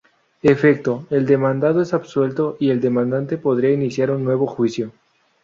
Efecto: 0.41 1.05
El 1.11 1.27
demandado 1.27 1.79
es 1.79 1.93
absuelto 1.93 2.57
y 2.59 2.71
el 2.71 2.81
demandante 2.81 3.37
podrá 3.37 3.69
iniciar 3.69 4.09
un 4.09 4.23
nuevo 4.23 4.47
juicio. 4.47 4.91